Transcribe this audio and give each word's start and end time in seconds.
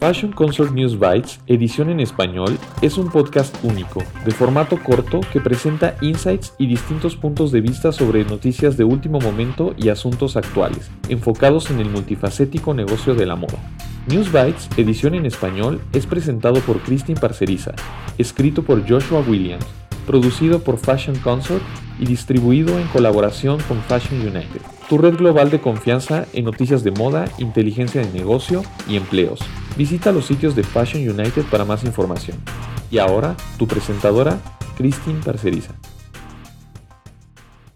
Fashion 0.00 0.30
Consort 0.30 0.72
News 0.72 0.96
Bites, 0.96 1.40
edición 1.48 1.90
en 1.90 1.98
español, 1.98 2.56
es 2.82 2.98
un 2.98 3.10
podcast 3.10 3.56
único, 3.64 4.00
de 4.24 4.30
formato 4.30 4.78
corto 4.80 5.20
que 5.32 5.40
presenta 5.40 5.96
insights 6.00 6.54
y 6.56 6.68
distintos 6.68 7.16
puntos 7.16 7.50
de 7.50 7.60
vista 7.60 7.90
sobre 7.90 8.24
noticias 8.24 8.76
de 8.76 8.84
último 8.84 9.18
momento 9.18 9.74
y 9.76 9.88
asuntos 9.88 10.36
actuales, 10.36 10.88
enfocados 11.08 11.70
en 11.70 11.80
el 11.80 11.90
multifacético 11.90 12.74
negocio 12.74 13.16
de 13.16 13.26
la 13.26 13.34
moda. 13.34 13.58
News 14.06 14.30
Bites, 14.30 14.68
edición 14.76 15.16
en 15.16 15.26
español, 15.26 15.80
es 15.92 16.06
presentado 16.06 16.60
por 16.60 16.78
Christine 16.78 17.20
Parceriza, 17.20 17.72
escrito 18.18 18.62
por 18.62 18.88
Joshua 18.88 19.24
Williams, 19.26 19.66
producido 20.06 20.60
por 20.60 20.78
Fashion 20.78 21.18
Consort 21.18 21.62
y 21.98 22.06
distribuido 22.06 22.78
en 22.78 22.86
colaboración 22.86 23.58
con 23.66 23.82
Fashion 23.82 24.20
United, 24.20 24.62
tu 24.88 24.96
red 24.96 25.16
global 25.16 25.50
de 25.50 25.60
confianza 25.60 26.26
en 26.32 26.46
noticias 26.46 26.82
de 26.82 26.90
moda, 26.90 27.26
inteligencia 27.36 28.00
de 28.00 28.10
negocio 28.10 28.62
y 28.88 28.96
empleos. 28.96 29.38
Visita 29.76 30.12
los 30.12 30.26
sitios 30.26 30.56
de 30.56 30.62
Fashion 30.62 31.02
United 31.02 31.44
para 31.50 31.66
más 31.66 31.84
información. 31.84 32.38
Y 32.90 32.98
ahora, 32.98 33.36
tu 33.58 33.66
presentadora, 33.66 34.38
Christine 34.78 35.20
Parceriza. 35.22 35.74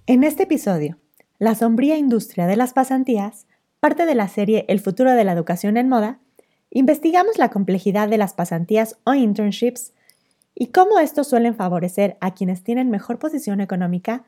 En 0.06 0.24
este 0.24 0.44
episodio, 0.44 0.96
la 1.38 1.55
sombría 1.55 1.98
industria 1.98 2.46
de 2.46 2.56
las 2.56 2.72
pasantías, 2.72 3.46
parte 3.78 4.06
de 4.06 4.14
la 4.14 4.28
serie 4.28 4.64
El 4.68 4.80
futuro 4.80 5.12
de 5.12 5.24
la 5.24 5.33
educación 5.33 5.77
en 5.77 5.90
moda, 5.90 6.18
investigamos 6.70 7.36
la 7.36 7.50
complejidad 7.50 8.08
de 8.08 8.16
las 8.16 8.33
pasantías 8.33 8.96
o 9.05 9.12
internships 9.12 9.92
y 10.55 10.68
cómo 10.68 10.98
estos 10.98 11.28
suelen 11.28 11.55
favorecer 11.55 12.16
a 12.20 12.33
quienes 12.33 12.62
tienen 12.64 12.90
mejor 12.90 13.18
posición 13.18 13.60
económica 13.60 14.24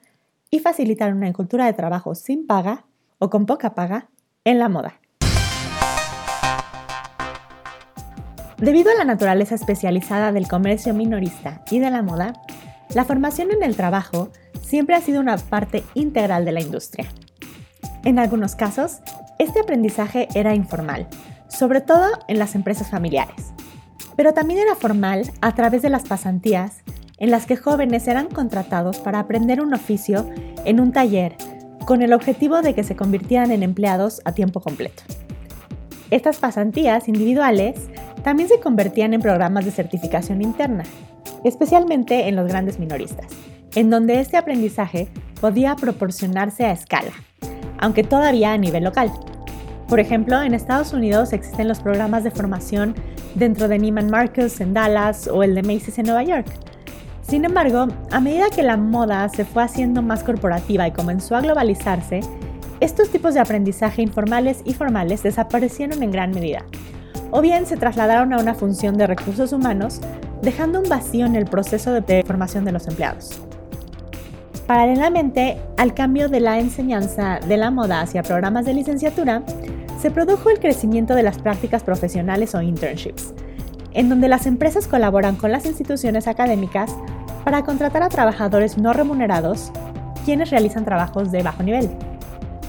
y 0.55 0.61
facilitar 0.61 1.13
una 1.13 1.33
cultura 1.33 1.67
de 1.67 1.73
trabajo 1.73 2.15
sin 2.15 2.47
paga 2.47 2.85
o 3.19 3.29
con 3.29 3.45
poca 3.45 3.75
paga 3.75 4.09
en 4.45 4.61
la 4.61 4.69
moda. 4.69 5.01
Debido 8.59 8.93
a 8.93 8.95
la 8.95 9.05
naturaleza 9.05 9.57
especializada 9.57 10.31
del 10.31 10.47
comercio 10.47 10.95
minorista 10.95 11.65
y 11.73 11.81
de 11.81 11.91
la 11.91 12.03
moda, 12.03 12.35
la 12.95 13.05
formación 13.05 13.51
en 13.51 13.65
el 13.65 13.75
trabajo 13.75 14.31
siempre 14.63 14.95
ha 14.95 15.01
sido 15.01 15.21
una 15.21 15.39
parte 15.39 15.83
integral 15.95 16.45
de 16.45 16.53
la 16.53 16.61
industria. 16.61 17.09
En 18.05 18.21
algunos 18.21 18.55
casos, 18.55 19.01
este 19.41 19.59
aprendizaje 19.59 20.29
era 20.37 20.55
informal, 20.55 21.09
sobre 21.49 21.81
todo 21.81 22.07
en 22.29 22.39
las 22.39 22.55
empresas 22.55 22.89
familiares, 22.89 23.53
pero 24.17 24.33
también 24.33 24.61
era 24.61 24.77
formal 24.77 25.33
a 25.41 25.53
través 25.57 25.83
de 25.83 25.91
las 25.91 26.05
pasantías 26.05 26.85
en 27.19 27.31
las 27.31 27.47
que 27.47 27.57
jóvenes 27.57 28.09
eran 28.09 28.29
contratados 28.29 28.99
para 28.99 29.21
aprender 29.21 29.61
un 29.61 29.75
oficio 29.75 30.29
en 30.65 30.81
un 30.81 30.93
taller 30.93 31.37
con 31.85 32.03
el 32.03 32.13
objetivo 32.13 32.63
de 32.63 32.75
que 32.75 32.83
se 32.83 32.97
convirtieran 32.97 33.51
en 33.51 33.63
empleados 33.63 34.21
a 34.25 34.33
tiempo 34.33 34.61
completo. 34.61 35.03
Estas 36.11 36.39
pasantías 36.39 37.09
individuales 37.09 37.77
también 38.23 38.49
se 38.49 38.61
convertían 38.61 39.15
en 39.15 39.21
programas 39.21 39.65
de 39.65 39.71
certificación 39.71 40.43
interna, 40.43 40.85
especialmente 41.45 42.29
en 42.29 42.37
los 42.37 42.49
grandes 42.49 42.79
minoristas, 42.79 43.27
en 43.75 43.91
donde 43.91 44.21
este 44.21 44.37
aprendizaje 44.37 45.09
podía 45.41 45.77
proporcionarse 45.77 46.65
a 46.65 46.73
escala, 46.73 47.13
aunque 47.79 48.03
todavía 48.03 48.53
a 48.53 48.59
nivel 48.59 48.85
local. 48.85 49.13
Por 49.89 50.01
ejemplo, 50.01 50.43
en 50.43 50.55
Estados 50.55 50.95
Unidos 50.95 51.33
existen 51.33 51.69
los 51.69 51.81
programas 51.81 52.25
de 52.25 52.31
formación 52.31 52.95
dentro 53.35 53.69
de 53.69 53.79
Neiman 53.79 54.11
Marcus 54.11 54.61
en 54.61 54.73
Dallas 54.73 55.29
o 55.29 55.43
el 55.43 55.55
de 55.55 55.63
Macy's 55.63 55.99
en 55.99 56.07
Nueva 56.07 56.23
York. 56.23 56.47
Sin 57.27 57.45
embargo, 57.45 57.89
a 58.11 58.21
medida 58.21 58.51
que 58.55 58.63
la 58.63 58.77
moda 58.77 59.29
se 59.31 59.45
fue 59.45 59.63
haciendo 59.63 60.03
más 60.03 60.23
corporativa 60.23 60.87
y 60.87 60.93
comenzó 60.93 61.37
a 61.37 61.41
globalizarse, 61.41 62.21
estos 62.81 63.09
tipos 63.09 63.33
de 63.33 63.41
aprendizaje 63.41 64.03
informales 64.03 64.61
y 64.65 64.75
formales 64.75 65.23
desaparecieron 65.23 66.03
en 66.03 66.11
gran 66.11 66.33
medida, 66.33 66.65
o 67.31 67.41
bien 67.41 67.65
se 67.65 67.79
trasladaron 67.79 68.35
a 68.35 68.39
una 68.39 68.55
función 68.55 68.99
de 68.99 69.07
recursos 69.07 69.53
humanos, 69.53 70.01
dejando 70.43 70.81
un 70.81 70.89
vacío 70.89 71.25
en 71.25 71.35
el 71.35 71.47
proceso 71.47 71.93
de 71.93 72.23
formación 72.27 72.67
de 72.67 72.73
los 72.73 72.87
empleados. 72.87 73.41
Paralelamente 74.67 75.59
al 75.79 75.95
cambio 75.95 76.29
de 76.29 76.41
la 76.41 76.59
enseñanza 76.59 77.41
de 77.47 77.57
la 77.57 77.71
moda 77.71 78.03
hacia 78.03 78.23
programas 78.23 78.67
de 78.67 78.75
licenciatura, 78.75 79.43
se 79.99 80.11
produjo 80.11 80.51
el 80.51 80.61
crecimiento 80.61 81.15
de 81.15 81.23
las 81.23 81.39
prácticas 81.39 81.83
profesionales 81.83 82.55
o 82.55 82.61
internships, 82.61 83.33
en 83.95 84.11
donde 84.11 84.29
las 84.29 84.45
empresas 84.47 84.89
colaboran 84.89 85.37
con 85.37 85.53
las 85.53 85.65
instituciones 85.65 86.29
académicas 86.29 86.95
para 87.45 87.63
contratar 87.63 88.03
a 88.03 88.09
trabajadores 88.09 88.79
no 88.79 88.93
remunerados, 88.93 89.71
quienes 90.25 90.51
realizan 90.51 90.85
trabajos 90.85 91.31
de 91.31 91.43
bajo 91.43 91.63
nivel, 91.63 91.91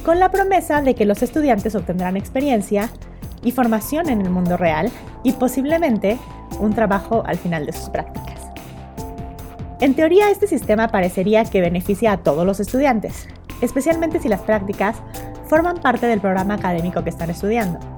con 0.03 0.19
la 0.19 0.29
promesa 0.29 0.81
de 0.81 0.93
que 0.93 1.05
los 1.05 1.23
estudiantes 1.23 1.75
obtendrán 1.75 2.17
experiencia 2.17 2.89
y 3.43 3.51
formación 3.51 4.09
en 4.09 4.21
el 4.21 4.29
mundo 4.29 4.57
real 4.57 4.91
y 5.23 5.31
posiblemente 5.33 6.17
un 6.59 6.73
trabajo 6.73 7.23
al 7.25 7.37
final 7.37 7.65
de 7.65 7.73
sus 7.73 7.89
prácticas. 7.89 8.41
En 9.81 9.93
teoría, 9.93 10.29
este 10.29 10.47
sistema 10.47 10.89
parecería 10.89 11.43
que 11.45 11.61
beneficia 11.61 12.13
a 12.13 12.17
todos 12.17 12.45
los 12.45 12.59
estudiantes, 12.59 13.27
especialmente 13.61 14.19
si 14.19 14.29
las 14.29 14.41
prácticas 14.41 14.97
forman 15.47 15.77
parte 15.77 16.07
del 16.07 16.21
programa 16.21 16.55
académico 16.55 17.03
que 17.03 17.09
están 17.09 17.29
estudiando. 17.29 17.94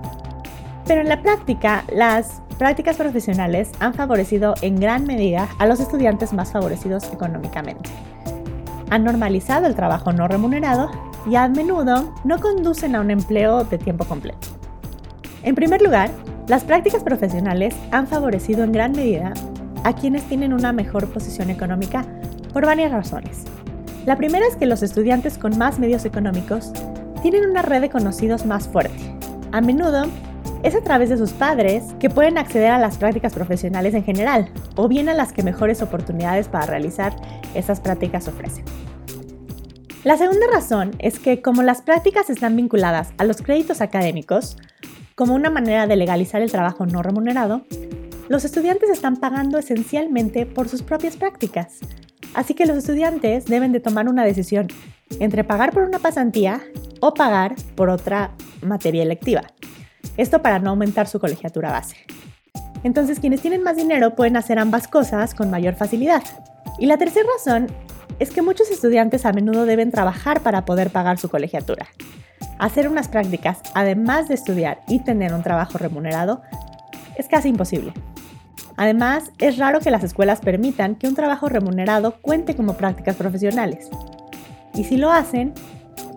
Pero 0.88 1.02
en 1.02 1.10
la 1.10 1.22
práctica, 1.22 1.84
las 1.94 2.42
prácticas 2.58 2.96
profesionales 2.96 3.72
han 3.80 3.94
favorecido 3.94 4.56
en 4.62 4.80
gran 4.80 5.04
medida 5.04 5.50
a 5.60 5.68
los 5.68 5.82
estudiantes 5.82 6.32
más 6.32 6.54
favorecidos 6.54 7.12
económicamente. 7.12 7.90
Han 8.90 9.04
normalizado 9.04 9.68
el 9.68 9.76
trabajo 9.76 10.14
no 10.14 10.30
remunerado 10.30 10.90
y 11.30 11.36
a 11.36 11.50
menudo 11.50 12.14
no 12.24 12.40
conducen 12.40 12.96
a 12.96 13.02
un 13.02 13.12
empleo 13.12 13.66
de 13.66 13.78
tiempo 13.78 14.06
completo. 14.06 14.48
En 15.44 15.56
primer 15.56 15.82
lugar, 15.82 16.10
las 16.48 16.64
prácticas 16.64 17.04
profesionales 17.04 17.76
han 17.92 18.08
favorecido 18.08 18.64
en 18.64 18.72
gran 18.72 18.94
medida 18.94 19.34
a 19.84 19.94
quienes 19.94 20.24
tienen 20.24 20.54
una 20.54 20.72
mejor 20.72 21.10
posición 21.10 21.50
económica 21.50 22.06
por 22.54 22.66
varias 22.66 22.94
razones. 22.94 23.44
La 24.06 24.16
primera 24.16 24.48
es 24.48 24.56
que 24.56 24.66
los 24.66 24.82
estudiantes 24.84 25.38
con 25.38 25.58
más 25.58 25.80
medios 25.80 26.06
económicos 26.06 26.72
tienen 27.22 27.50
una 27.50 27.62
red 27.62 27.82
de 27.82 27.90
conocidos 27.90 28.46
más 28.46 28.70
fuerte. 28.70 29.18
A 29.52 29.60
menudo 29.60 30.06
es 30.64 30.76
a 30.76 30.82
través 30.82 31.10
de 31.10 31.18
sus 31.18 31.32
padres 31.32 31.84
que 32.00 32.10
pueden 32.10 32.38
acceder 32.38 32.72
a 32.72 32.80
las 32.80 32.98
prácticas 32.98 33.34
profesionales 33.34 33.94
en 33.94 34.04
general 34.04 34.50
o 34.76 34.88
bien 34.88 35.10
a 35.10 35.14
las 35.14 35.34
que 35.34 35.44
mejores 35.44 35.82
oportunidades 35.82 36.48
para 36.48 36.66
realizar 36.66 37.16
esas 37.54 37.80
prácticas 37.80 38.28
ofrecen. 38.28 38.66
La 40.04 40.18
segunda 40.18 40.48
razón 40.52 40.92
es 41.00 41.20
que 41.20 41.42
como 41.42 41.64
las 41.64 41.82
prácticas 41.82 42.30
están 42.30 42.56
vinculadas 42.56 43.10
a 43.18 43.24
los 43.24 43.42
créditos 43.42 43.82
académicos, 43.82 44.58
como 45.16 45.34
una 45.34 45.50
manera 45.50 45.88
de 45.88 45.96
legalizar 45.96 46.42
el 46.42 46.52
trabajo 46.52 46.86
no 46.86 47.02
remunerado, 47.02 47.64
los 48.30 48.46
estudiantes 48.46 48.90
están 48.90 49.18
pagando 49.18 49.58
esencialmente 49.58 50.46
por 50.46 50.70
sus 50.70 50.84
propias 50.84 51.16
prácticas. 51.16 51.80
Así 52.34 52.54
que 52.54 52.66
los 52.66 52.78
estudiantes 52.78 53.46
deben 53.46 53.72
de 53.72 53.80
tomar 53.80 54.08
una 54.08 54.24
decisión 54.24 54.68
entre 55.20 55.44
pagar 55.44 55.72
por 55.72 55.84
una 55.84 56.00
pasantía 56.00 56.62
o 57.00 57.14
pagar 57.14 57.56
por 57.76 57.90
otra 57.90 58.32
materia 58.62 59.04
electiva. 59.04 59.44
Esto 60.18 60.42
para 60.42 60.60
no 60.60 60.72
aumentar 60.72 61.08
su 61.08 61.20
colegiatura 61.20 61.72
base. 61.72 61.96
Entonces 62.84 63.20
quienes 63.20 63.42
tienen 63.42 63.64
más 63.64 63.76
dinero 63.76 64.16
pueden 64.16 64.38
hacer 64.38 64.60
ambas 64.60 64.88
cosas 64.88 65.34
con 65.34 65.50
mayor 65.50 65.76
facilidad. 65.76 66.24
Y 66.80 66.86
la 66.88 66.98
tercera 66.98 67.28
razón 67.38 67.68
es 68.20 68.32
que 68.32 68.42
muchos 68.42 68.70
estudiantes 68.70 69.26
a 69.26 69.34
menudo 69.34 69.66
deben 69.66 69.92
trabajar 69.92 70.42
para 70.42 70.66
poder 70.66 70.90
pagar 70.90 71.20
su 71.20 71.30
colegiatura. 71.30 71.88
Hacer 72.60 72.88
unas 72.88 73.08
prácticas, 73.08 73.60
además 73.76 74.28
de 74.28 74.34
estudiar 74.34 74.82
y 74.88 75.00
tener 75.00 75.34
un 75.34 75.44
trabajo 75.44 75.78
remunerado, 75.78 76.42
es 77.18 77.28
casi 77.28 77.50
imposible. 77.50 77.94
Además, 78.76 79.32
es 79.40 79.58
raro 79.58 79.80
que 79.80 79.92
las 79.92 80.04
escuelas 80.04 80.40
permitan 80.40 80.96
que 80.96 81.08
un 81.08 81.16
trabajo 81.16 81.50
remunerado 81.50 82.20
cuente 82.22 82.56
como 82.56 82.74
prácticas 82.74 83.16
profesionales. 83.16 83.90
Y 84.74 84.84
si 84.84 84.98
lo 84.98 85.12
hacen, 85.12 85.54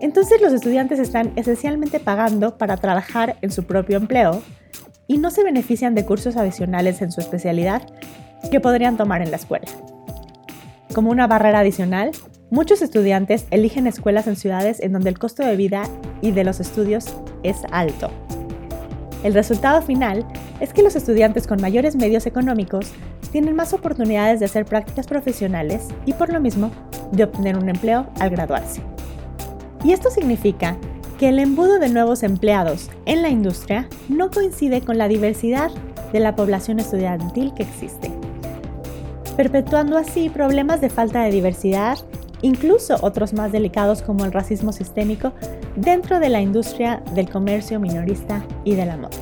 entonces 0.00 0.40
los 0.40 0.52
estudiantes 0.52 0.98
están 0.98 1.32
esencialmente 1.36 2.00
pagando 2.00 2.58
para 2.58 2.76
trabajar 2.76 3.36
en 3.42 3.50
su 3.50 3.64
propio 3.64 3.96
empleo 3.96 4.42
y 5.06 5.18
no 5.18 5.30
se 5.30 5.44
benefician 5.44 5.94
de 5.94 6.04
cursos 6.04 6.36
adicionales 6.36 7.02
en 7.02 7.12
su 7.12 7.20
especialidad 7.20 7.82
que 8.50 8.60
podrían 8.60 8.96
tomar 8.96 9.22
en 9.22 9.30
la 9.30 9.36
escuela. 9.36 9.66
Como 10.92 11.10
una 11.10 11.26
barrera 11.26 11.60
adicional, 11.60 12.12
Muchos 12.52 12.82
estudiantes 12.82 13.46
eligen 13.52 13.86
escuelas 13.86 14.26
en 14.26 14.34
ciudades 14.34 14.80
en 14.80 14.92
donde 14.92 15.08
el 15.08 15.20
costo 15.20 15.46
de 15.46 15.54
vida 15.54 15.84
y 16.20 16.32
de 16.32 16.42
los 16.42 16.58
estudios 16.58 17.04
es 17.44 17.58
alto. 17.70 18.10
El 19.22 19.34
resultado 19.34 19.82
final 19.82 20.26
es 20.58 20.72
que 20.72 20.82
los 20.82 20.96
estudiantes 20.96 21.46
con 21.46 21.60
mayores 21.60 21.94
medios 21.94 22.26
económicos 22.26 22.90
tienen 23.30 23.54
más 23.54 23.72
oportunidades 23.72 24.40
de 24.40 24.46
hacer 24.46 24.64
prácticas 24.64 25.06
profesionales 25.06 25.86
y 26.06 26.12
por 26.12 26.32
lo 26.32 26.40
mismo 26.40 26.72
de 27.12 27.22
obtener 27.22 27.56
un 27.56 27.68
empleo 27.68 28.10
al 28.18 28.30
graduarse. 28.30 28.82
Y 29.84 29.92
esto 29.92 30.10
significa 30.10 30.76
que 31.18 31.28
el 31.28 31.38
embudo 31.38 31.78
de 31.78 31.88
nuevos 31.88 32.22
empleados 32.22 32.90
en 33.06 33.22
la 33.22 33.28
industria 33.28 33.88
no 34.08 34.30
coincide 34.30 34.80
con 34.80 34.98
la 34.98 35.08
diversidad 35.08 35.70
de 36.12 36.20
la 36.20 36.34
población 36.34 36.80
estudiantil 36.80 37.52
que 37.54 37.62
existe, 37.62 38.10
perpetuando 39.36 39.98
así 39.98 40.28
problemas 40.28 40.80
de 40.80 40.90
falta 40.90 41.22
de 41.22 41.30
diversidad 41.30 41.98
incluso 42.42 42.96
otros 43.02 43.32
más 43.32 43.52
delicados 43.52 44.02
como 44.02 44.24
el 44.24 44.32
racismo 44.32 44.72
sistémico 44.72 45.32
dentro 45.76 46.20
de 46.20 46.28
la 46.28 46.40
industria 46.40 47.02
del 47.14 47.28
comercio 47.28 47.80
minorista 47.80 48.44
y 48.64 48.74
de 48.74 48.86
la 48.86 48.96
moda. 48.96 49.16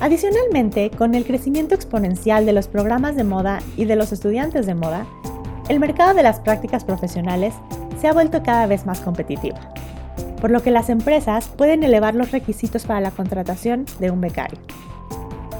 Adicionalmente, 0.00 0.90
con 0.90 1.14
el 1.14 1.24
crecimiento 1.24 1.74
exponencial 1.74 2.44
de 2.44 2.52
los 2.52 2.68
programas 2.68 3.16
de 3.16 3.24
moda 3.24 3.60
y 3.76 3.86
de 3.86 3.96
los 3.96 4.12
estudiantes 4.12 4.66
de 4.66 4.74
moda, 4.74 5.06
el 5.68 5.80
mercado 5.80 6.14
de 6.14 6.22
las 6.22 6.40
prácticas 6.40 6.84
profesionales 6.84 7.54
se 8.06 8.10
ha 8.10 8.14
vuelto 8.14 8.44
cada 8.44 8.66
vez 8.66 8.86
más 8.86 9.00
competitivo, 9.00 9.56
por 10.40 10.52
lo 10.52 10.62
que 10.62 10.70
las 10.70 10.90
empresas 10.90 11.48
pueden 11.48 11.82
elevar 11.82 12.14
los 12.14 12.30
requisitos 12.30 12.84
para 12.84 13.00
la 13.00 13.10
contratación 13.10 13.84
de 13.98 14.12
un 14.12 14.20
becario. 14.20 14.60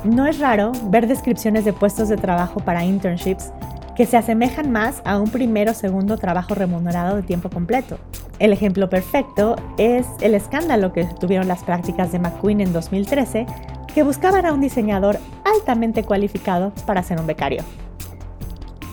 No 0.05 0.29
es 0.29 0.39
raro 0.39 0.71
ver 0.85 1.09
descripciones 1.09 1.65
de 1.65 1.73
puestos 1.73 2.09
de 2.09 2.17
trabajo 2.17 2.61
para 2.61 2.85
internships 2.85 3.51
que 3.97 4.07
se 4.07 4.17
asemejan 4.17 4.71
más 4.71 5.03
a 5.05 5.19
un 5.19 5.29
primero 5.29 5.73
o 5.73 5.75
segundo 5.75 6.19
trabajo 6.19 6.55
remunerado 6.55 7.17
de 7.17 7.25
tiempo 7.25 7.51
completo. 7.51 7.99
El 8.39 8.53
ejemplo 8.53 8.89
perfecto 8.89 9.57
es 9.77 10.07
el 10.21 10.37
escándalo 10.37 10.93
que 10.93 11.05
tuvieron 11.05 11.49
las 11.49 11.65
prácticas 11.65 12.13
de 12.13 12.21
McQueen 12.21 12.61
en 12.61 12.73
2013, 12.73 13.45
que 13.93 14.05
buscaban 14.05 14.47
a 14.47 14.53
un 14.53 14.61
diseñador 14.61 15.19
altamente 15.45 16.05
cualificado 16.05 16.73
para 16.87 17.03
ser 17.03 17.19
un 17.19 17.27
becario. 17.27 17.65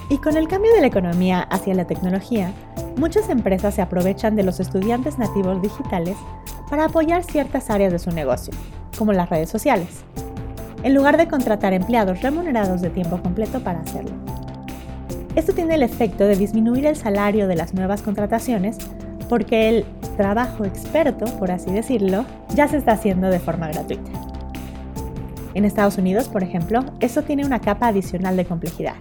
Y 0.09 0.17
con 0.17 0.37
el 0.37 0.47
cambio 0.47 0.73
de 0.73 0.81
la 0.81 0.87
economía 0.87 1.41
hacia 1.41 1.73
la 1.73 1.85
tecnología, 1.85 2.51
muchas 2.97 3.29
empresas 3.29 3.75
se 3.75 3.81
aprovechan 3.81 4.35
de 4.35 4.43
los 4.43 4.59
estudiantes 4.59 5.17
nativos 5.17 5.61
digitales 5.61 6.17
para 6.69 6.85
apoyar 6.85 7.23
ciertas 7.23 7.69
áreas 7.69 7.91
de 7.91 7.99
su 7.99 8.11
negocio, 8.11 8.53
como 8.97 9.13
las 9.13 9.29
redes 9.29 9.49
sociales, 9.49 10.03
en 10.83 10.93
lugar 10.93 11.17
de 11.17 11.27
contratar 11.27 11.73
empleados 11.73 12.21
remunerados 12.21 12.81
de 12.81 12.89
tiempo 12.89 13.21
completo 13.21 13.61
para 13.61 13.79
hacerlo. 13.79 14.11
Esto 15.35 15.53
tiene 15.53 15.75
el 15.75 15.83
efecto 15.83 16.25
de 16.25 16.35
disminuir 16.35 16.85
el 16.85 16.95
salario 16.95 17.47
de 17.47 17.55
las 17.55 17.73
nuevas 17.73 18.01
contrataciones 18.01 18.77
porque 19.29 19.69
el 19.69 19.85
trabajo 20.15 20.63
experto, 20.63 21.25
por 21.39 21.49
así 21.49 21.71
decirlo, 21.71 22.25
ya 22.53 22.67
se 22.67 22.77
está 22.77 22.91
haciendo 22.91 23.29
de 23.29 23.39
forma 23.39 23.67
gratuita. 23.67 24.11
En 25.55 25.65
Estados 25.65 25.97
Unidos, 25.97 26.27
por 26.27 26.43
ejemplo, 26.43 26.83
esto 26.99 27.23
tiene 27.23 27.45
una 27.45 27.59
capa 27.59 27.87
adicional 27.87 28.37
de 28.37 28.45
complejidad. 28.45 28.95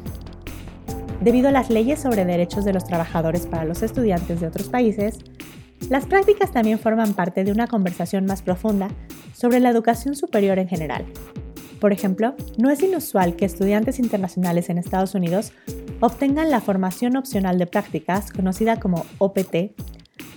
Debido 1.22 1.50
a 1.50 1.52
las 1.52 1.70
leyes 1.70 2.00
sobre 2.00 2.24
derechos 2.24 2.64
de 2.64 2.72
los 2.72 2.84
trabajadores 2.84 3.46
para 3.46 3.64
los 3.64 3.84
estudiantes 3.84 4.40
de 4.40 4.48
otros 4.48 4.68
países, 4.68 5.20
las 5.88 6.04
prácticas 6.04 6.50
también 6.50 6.80
forman 6.80 7.14
parte 7.14 7.44
de 7.44 7.52
una 7.52 7.68
conversación 7.68 8.26
más 8.26 8.42
profunda 8.42 8.88
sobre 9.32 9.60
la 9.60 9.70
educación 9.70 10.16
superior 10.16 10.58
en 10.58 10.66
general. 10.66 11.06
Por 11.80 11.92
ejemplo, 11.92 12.34
no 12.58 12.70
es 12.70 12.82
inusual 12.82 13.36
que 13.36 13.44
estudiantes 13.44 14.00
internacionales 14.00 14.68
en 14.68 14.78
Estados 14.78 15.14
Unidos 15.14 15.52
obtengan 16.00 16.50
la 16.50 16.60
formación 16.60 17.16
opcional 17.16 17.56
de 17.56 17.68
prácticas, 17.68 18.32
conocida 18.32 18.80
como 18.80 19.06
OPT, 19.18 19.76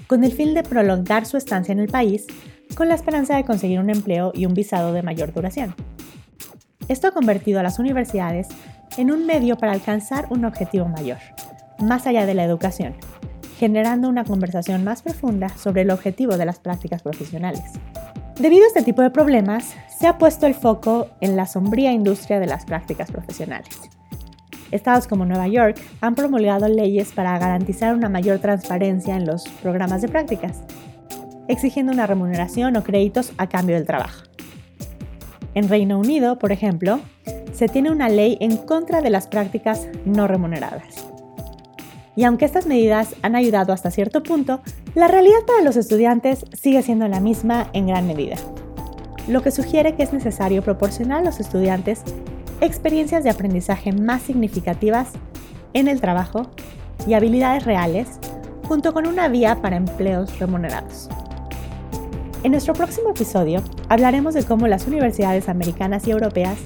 con 0.05 0.23
el 0.23 0.33
fin 0.33 0.53
de 0.53 0.61
prolongar 0.61 1.25
su 1.25 1.37
estancia 1.37 1.71
en 1.71 1.79
el 1.79 1.87
país 1.87 2.27
con 2.75 2.89
la 2.89 2.95
esperanza 2.95 3.35
de 3.35 3.43
conseguir 3.43 3.79
un 3.79 3.89
empleo 3.89 4.31
y 4.35 4.45
un 4.45 4.53
visado 4.53 4.93
de 4.93 5.01
mayor 5.01 5.33
duración. 5.33 5.73
Esto 6.87 7.07
ha 7.07 7.11
convertido 7.11 7.59
a 7.59 7.63
las 7.63 7.79
universidades 7.79 8.49
en 8.97 9.11
un 9.11 9.25
medio 9.25 9.57
para 9.57 9.73
alcanzar 9.73 10.27
un 10.29 10.45
objetivo 10.45 10.87
mayor, 10.87 11.17
más 11.79 12.07
allá 12.07 12.25
de 12.25 12.33
la 12.33 12.43
educación, 12.43 12.95
generando 13.57 14.09
una 14.09 14.23
conversación 14.23 14.83
más 14.83 15.01
profunda 15.01 15.49
sobre 15.49 15.81
el 15.81 15.91
objetivo 15.91 16.37
de 16.37 16.45
las 16.45 16.59
prácticas 16.59 17.01
profesionales. 17.01 17.63
Debido 18.39 18.65
a 18.65 18.67
este 18.67 18.83
tipo 18.83 19.01
de 19.01 19.11
problemas, 19.11 19.75
se 19.97 20.07
ha 20.07 20.17
puesto 20.17 20.45
el 20.45 20.55
foco 20.55 21.07
en 21.21 21.35
la 21.35 21.45
sombría 21.45 21.91
industria 21.91 22.39
de 22.39 22.47
las 22.47 22.65
prácticas 22.65 23.11
profesionales 23.11 23.79
Estados 24.71 25.07
como 25.07 25.25
Nueva 25.25 25.47
York 25.47 25.79
han 26.01 26.15
promulgado 26.15 26.67
leyes 26.67 27.11
para 27.13 27.37
garantizar 27.37 27.95
una 27.95 28.09
mayor 28.09 28.39
transparencia 28.39 29.15
en 29.15 29.25
los 29.25 29.47
programas 29.61 30.01
de 30.01 30.09
prácticas, 30.09 30.61
exigiendo 31.47 31.93
una 31.93 32.07
remuneración 32.07 32.75
o 32.75 32.83
créditos 32.83 33.31
a 33.37 33.47
cambio 33.47 33.75
del 33.75 33.85
trabajo. 33.85 34.23
En 35.53 35.69
Reino 35.69 35.97
Unido, 35.99 36.37
por 36.37 36.51
ejemplo, 36.51 36.99
se 37.55 37.67
tiene 37.67 37.89
una 37.89 38.09
ley 38.09 38.37
en 38.41 38.57
contra 38.57 39.01
de 39.01 39.09
las 39.09 39.27
prácticas 39.27 39.87
no 40.05 40.27
remuneradas. 40.27 41.07
Y 42.15 42.23
aunque 42.23 42.45
estas 42.45 42.65
medidas 42.65 43.15
han 43.21 43.35
ayudado 43.35 43.73
hasta 43.73 43.91
cierto 43.91 44.23
punto, 44.23 44.61
la 44.93 45.07
realidad 45.07 45.39
para 45.47 45.63
los 45.63 45.75
estudiantes 45.75 46.45
sigue 46.53 46.81
siendo 46.81 47.07
la 47.07 47.19
misma 47.19 47.69
en 47.73 47.87
gran 47.87 48.07
medida, 48.07 48.35
lo 49.27 49.41
que 49.41 49.51
sugiere 49.51 49.95
que 49.95 50.03
es 50.03 50.13
necesario 50.13 50.61
proporcionar 50.61 51.21
a 51.21 51.25
los 51.25 51.39
estudiantes 51.39 52.03
experiencias 52.61 53.23
de 53.23 53.29
aprendizaje 53.29 53.91
más 53.91 54.21
significativas 54.21 55.09
en 55.73 55.87
el 55.87 55.99
trabajo 55.99 56.49
y 57.07 57.13
habilidades 57.13 57.65
reales, 57.65 58.07
junto 58.67 58.93
con 58.93 59.07
una 59.07 59.27
vía 59.27 59.61
para 59.61 59.75
empleos 59.75 60.39
remunerados. 60.39 61.09
En 62.43 62.51
nuestro 62.51 62.73
próximo 62.73 63.09
episodio 63.09 63.61
hablaremos 63.89 64.33
de 64.33 64.43
cómo 64.43 64.67
las 64.67 64.87
universidades 64.87 65.49
americanas 65.49 66.07
y 66.07 66.11
europeas, 66.11 66.57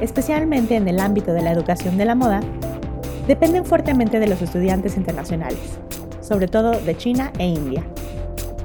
especialmente 0.00 0.76
en 0.76 0.88
el 0.88 1.00
ámbito 1.00 1.32
de 1.32 1.42
la 1.42 1.52
educación 1.52 1.96
de 1.96 2.04
la 2.04 2.14
moda, 2.14 2.40
dependen 3.26 3.64
fuertemente 3.64 4.20
de 4.20 4.26
los 4.26 4.42
estudiantes 4.42 4.96
internacionales, 4.96 5.78
sobre 6.20 6.48
todo 6.48 6.72
de 6.72 6.96
China 6.96 7.32
e 7.38 7.46
India, 7.46 7.84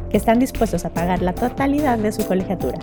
que 0.09 0.17
están 0.17 0.39
dispuestos 0.39 0.85
a 0.85 0.89
pagar 0.89 1.21
la 1.21 1.33
totalidad 1.33 1.97
de 1.97 2.11
su 2.11 2.25
colegiatura, 2.25 2.79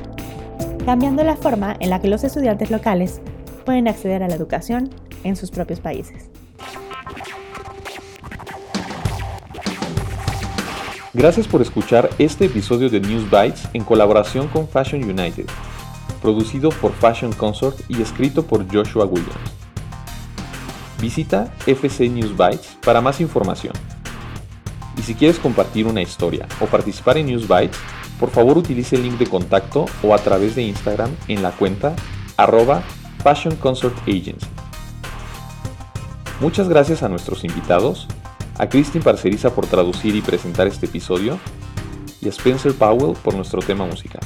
cambiando 0.84 1.24
la 1.24 1.36
forma 1.36 1.76
en 1.80 1.90
la 1.90 2.00
que 2.00 2.08
los 2.08 2.24
estudiantes 2.24 2.70
locales 2.70 3.20
pueden 3.64 3.88
acceder 3.88 4.22
a 4.22 4.28
la 4.28 4.36
educación 4.36 4.90
en 5.24 5.36
sus 5.36 5.50
propios 5.50 5.80
países. 5.80 6.30
Gracias 11.12 11.48
por 11.48 11.62
escuchar 11.62 12.10
este 12.18 12.44
episodio 12.44 12.90
de 12.90 13.00
News 13.00 13.24
Bites 13.30 13.68
en 13.72 13.82
colaboración 13.84 14.48
con 14.48 14.68
Fashion 14.68 15.02
United, 15.02 15.46
producido 16.16 16.70
por 16.70 16.92
Fashion 16.92 17.32
Consort 17.32 17.78
y 17.88 18.02
escrito 18.02 18.46
por 18.46 18.66
Joshua 18.72 19.04
Williams. 19.04 19.52
Visita 21.00 21.52
FC 21.66 22.08
News 22.08 22.36
Bites 22.36 22.78
para 22.84 23.00
más 23.00 23.20
información. 23.20 23.74
Y 24.96 25.02
si 25.02 25.14
quieres 25.14 25.38
compartir 25.38 25.86
una 25.86 26.02
historia 26.02 26.46
o 26.60 26.66
participar 26.66 27.18
en 27.18 27.26
News 27.26 27.46
Bites, 27.46 27.76
por 28.18 28.30
favor 28.30 28.56
utilice 28.56 28.96
el 28.96 29.02
link 29.02 29.18
de 29.18 29.26
contacto 29.26 29.86
o 30.02 30.14
a 30.14 30.18
través 30.18 30.54
de 30.54 30.62
Instagram 30.62 31.10
en 31.28 31.42
la 31.42 31.50
cuenta 31.50 31.94
arroba 32.36 32.82
Fashion 33.22 33.56
Consort 33.56 33.96
Agency. 34.08 34.46
Muchas 36.40 36.68
gracias 36.68 37.02
a 37.02 37.08
nuestros 37.08 37.44
invitados, 37.44 38.06
a 38.58 38.68
Christine 38.68 39.04
Parceriza 39.04 39.54
por 39.54 39.66
traducir 39.66 40.14
y 40.14 40.22
presentar 40.22 40.66
este 40.66 40.86
episodio, 40.86 41.38
y 42.20 42.26
a 42.26 42.30
Spencer 42.30 42.74
Powell 42.74 43.16
por 43.22 43.34
nuestro 43.34 43.60
tema 43.60 43.86
musical. 43.86 44.20